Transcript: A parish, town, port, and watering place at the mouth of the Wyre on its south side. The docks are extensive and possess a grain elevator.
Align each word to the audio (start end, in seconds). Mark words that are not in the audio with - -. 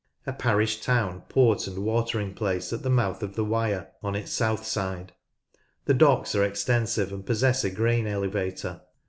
A 0.25 0.33
parish, 0.33 0.81
town, 0.81 1.21
port, 1.29 1.67
and 1.67 1.77
watering 1.77 2.33
place 2.33 2.73
at 2.73 2.81
the 2.81 2.89
mouth 2.89 3.21
of 3.21 3.35
the 3.35 3.45
Wyre 3.45 3.91
on 4.01 4.15
its 4.15 4.31
south 4.31 4.65
side. 4.65 5.13
The 5.85 5.93
docks 5.93 6.33
are 6.33 6.43
extensive 6.43 7.13
and 7.13 7.23
possess 7.23 7.63
a 7.63 7.69
grain 7.69 8.07
elevator. 8.07 8.81